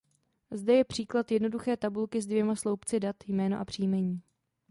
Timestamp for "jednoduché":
1.31-1.77